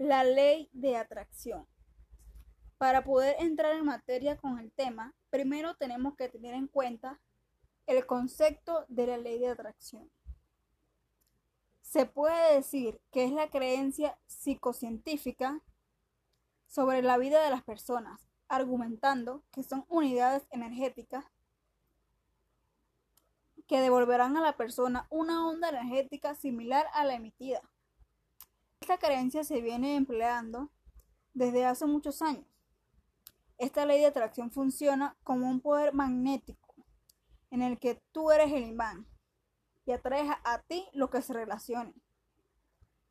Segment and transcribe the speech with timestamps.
[0.00, 1.66] La ley de atracción.
[2.78, 7.20] Para poder entrar en materia con el tema, primero tenemos que tener en cuenta
[7.86, 10.10] el concepto de la ley de atracción.
[11.82, 15.60] Se puede decir que es la creencia psicocientífica
[16.66, 21.26] sobre la vida de las personas, argumentando que son unidades energéticas
[23.68, 27.60] que devolverán a la persona una onda energética similar a la emitida.
[28.90, 30.68] Esta creencia se viene empleando
[31.32, 32.44] desde hace muchos años.
[33.56, 36.74] Esta ley de atracción funciona como un poder magnético
[37.52, 39.06] en el que tú eres el imán
[39.86, 41.94] y atraes a ti lo que se relacione.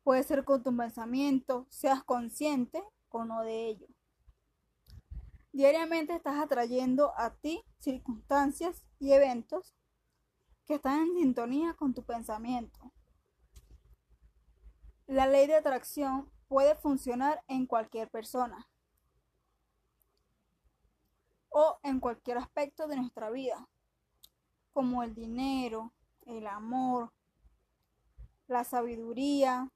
[0.02, 3.86] Puede ser con tu pensamiento, seas consciente o no de ello.
[5.50, 9.74] Diariamente estás atrayendo a ti circunstancias y eventos
[10.66, 12.92] que están en sintonía con tu pensamiento.
[15.10, 18.68] La ley de atracción puede funcionar en cualquier persona
[21.48, 23.68] o en cualquier aspecto de nuestra vida,
[24.72, 25.92] como el dinero,
[26.26, 27.10] el amor,
[28.46, 29.72] la sabiduría,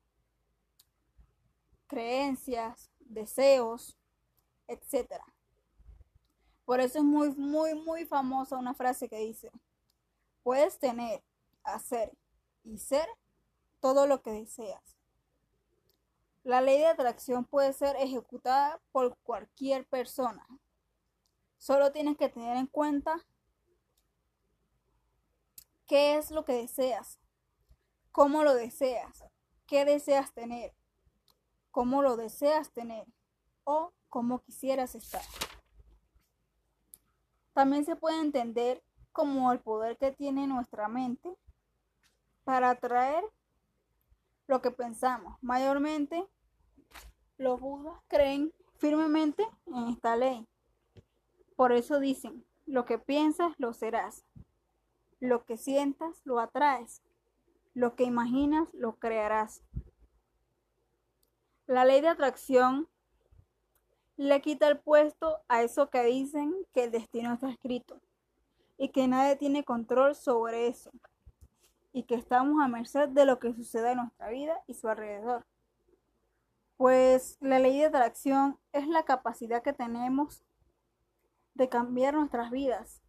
[1.88, 3.98] creencias, deseos,
[4.68, 5.20] etc.
[6.64, 9.50] Por eso es muy, muy, muy famosa una frase que dice,
[10.44, 11.24] puedes tener,
[11.64, 12.16] hacer
[12.62, 13.08] y ser
[13.80, 14.94] todo lo que deseas.
[16.44, 20.46] La ley de atracción puede ser ejecutada por cualquier persona.
[21.56, 23.24] Solo tienes que tener en cuenta
[25.86, 27.18] qué es lo que deseas,
[28.12, 29.24] cómo lo deseas,
[29.66, 30.74] qué deseas tener,
[31.70, 33.06] cómo lo deseas tener
[33.64, 35.24] o cómo quisieras estar.
[37.54, 41.34] También se puede entender como el poder que tiene nuestra mente
[42.44, 43.24] para atraer
[44.46, 45.36] lo que pensamos.
[45.42, 46.26] Mayormente
[47.36, 50.46] los budas creen firmemente en esta ley.
[51.56, 54.24] Por eso dicen, lo que piensas lo serás.
[55.20, 57.02] Lo que sientas lo atraes.
[57.72, 59.62] Lo que imaginas lo crearás.
[61.66, 62.88] La ley de atracción
[64.16, 68.00] le quita el puesto a eso que dicen que el destino está escrito
[68.77, 70.90] y que nadie tiene control sobre eso
[71.94, 75.46] y que estamos a merced de lo que suceda en nuestra vida y su alrededor.
[76.77, 80.42] Pues la ley de atracción es la capacidad que tenemos
[81.54, 83.00] de cambiar nuestras vidas.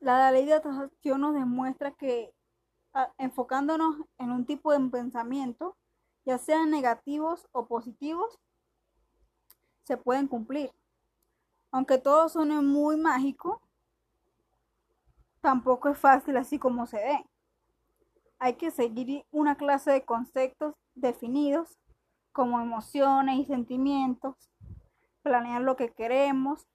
[0.00, 2.34] La ley de atracción nos demuestra que
[3.16, 5.78] enfocándonos en un tipo de pensamiento,
[6.26, 8.38] ya sean negativos o positivos,
[9.84, 10.70] se pueden cumplir.
[11.70, 13.62] Aunque todo suene muy mágico,
[15.44, 17.26] tampoco es fácil así como se ve.
[18.38, 21.78] Hay que seguir una clase de conceptos definidos
[22.32, 24.50] como emociones y sentimientos,
[25.22, 26.66] planear lo que queremos,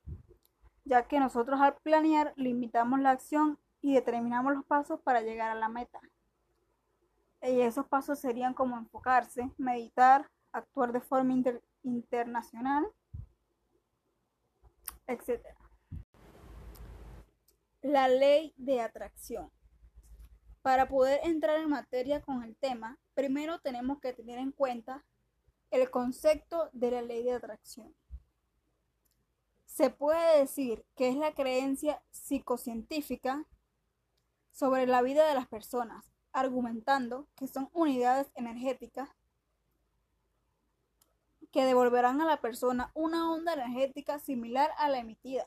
[0.86, 5.56] ya que nosotros al planear limitamos la acción y determinamos los pasos para llegar a
[5.56, 6.00] la meta.
[7.42, 11.34] Y esos pasos serían como enfocarse, meditar, actuar de forma
[11.82, 12.86] internacional,
[15.08, 15.42] etc.
[17.82, 19.52] La ley de atracción.
[20.62, 25.06] Para poder entrar en materia con el tema, primero tenemos que tener en cuenta
[25.72, 27.96] el concepto de la ley de atracción.
[29.66, 33.46] Se puede decir que es la creencia psicocientífica
[34.52, 39.10] sobre la vida de las personas, argumentando que son unidades energéticas
[41.52, 45.46] que devolverán a la persona una onda energética similar a la emitida.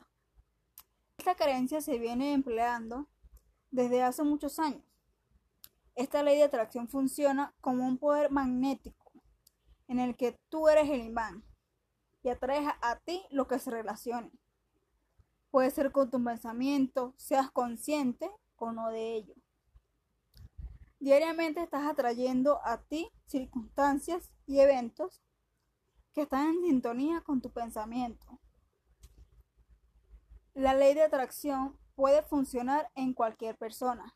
[1.22, 3.06] Esta creencia se viene empleando
[3.70, 4.82] desde hace muchos años.
[5.94, 9.12] Esta ley de atracción funciona como un poder magnético
[9.86, 11.44] en el que tú eres el imán
[12.24, 14.32] y atraes a ti lo que se relacione.
[15.52, 19.34] Puede ser con tu pensamiento, seas consciente o no de ello.
[20.98, 25.22] Diariamente estás atrayendo a ti circunstancias y eventos
[26.14, 28.41] que están en sintonía con tu pensamiento.
[30.54, 34.14] La ley de atracción puede funcionar en cualquier persona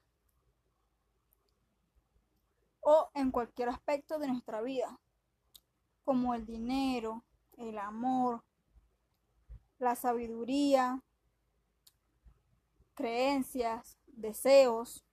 [2.80, 5.00] o en cualquier aspecto de nuestra vida,
[6.04, 7.24] como el dinero,
[7.56, 8.44] el amor,
[9.78, 11.02] la sabiduría,
[12.94, 15.04] creencias, deseos,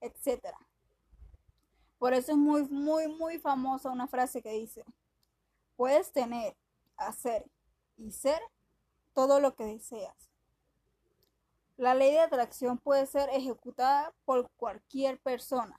[0.00, 0.56] etc.
[1.98, 4.84] Por eso es muy, muy, muy famosa una frase que dice,
[5.76, 6.56] puedes tener,
[6.96, 7.50] hacer
[7.96, 8.40] y ser
[9.12, 10.31] todo lo que deseas.
[11.76, 15.78] La ley de atracción puede ser ejecutada por cualquier persona.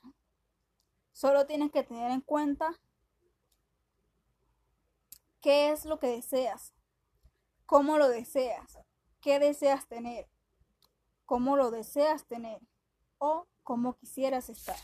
[1.12, 2.80] Solo tienes que tener en cuenta
[5.44, 6.74] ¿Qué es lo que deseas?
[7.66, 8.80] ¿Cómo lo deseas?
[9.20, 10.26] ¿Qué deseas tener?
[11.26, 12.62] ¿Cómo lo deseas tener?
[13.18, 14.78] ¿O cómo quisieras estar?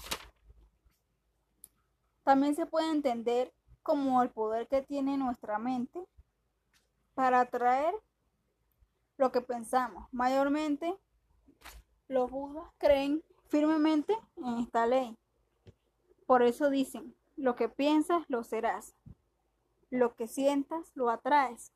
[2.25, 3.53] También se puede entender
[3.83, 6.05] como el poder que tiene nuestra mente
[7.13, 7.93] para atraer
[9.19, 10.07] lo que pensamos.
[10.11, 10.97] Mayormente
[12.07, 15.15] los budas creen firmemente en esta ley.
[16.25, 18.95] Por eso dicen, lo que piensas lo serás.
[19.89, 21.73] Lo que sientas lo atraes.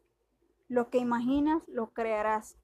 [0.69, 2.55] Lo que imaginas lo crearás.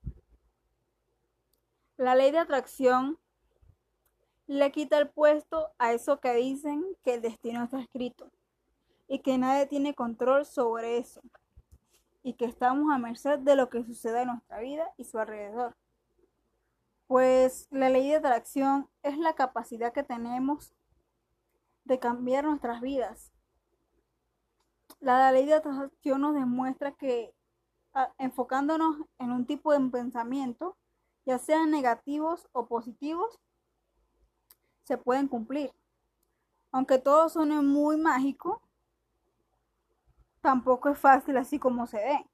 [1.98, 3.20] La ley de atracción
[4.48, 8.32] le quita el puesto a eso que dicen que el destino está escrito
[9.10, 11.22] y que nadie tiene control sobre eso
[12.24, 15.76] y que estamos a merced de lo que suceda en nuestra vida y su alrededor.
[17.08, 20.74] Pues la ley de atracción es la capacidad que tenemos
[21.86, 23.32] de cambiar nuestras vidas.
[25.00, 27.34] La ley de atracción nos demuestra que
[28.18, 30.78] enfocándonos en un tipo de pensamiento,
[31.26, 33.40] ya sean negativos o positivos,
[34.84, 35.72] se pueden cumplir.
[36.72, 38.62] Aunque todo suene muy mágico,
[40.42, 42.26] tampoco es fácil así como se ve.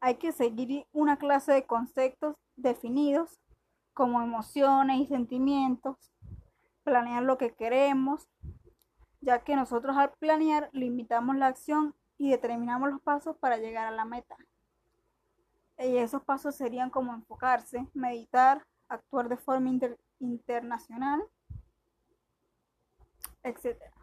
[0.00, 3.40] Hay que seguir una clase de conceptos definidos
[3.92, 5.96] como emociones y sentimientos,
[6.84, 8.28] planear lo que queremos,
[9.20, 13.90] ya que nosotros al planear limitamos la acción y determinamos los pasos para llegar a
[13.90, 14.36] la meta.
[15.78, 19.70] Y esos pasos serían como enfocarse, meditar, actuar de forma
[20.18, 21.22] internacional,
[23.42, 23.99] etc.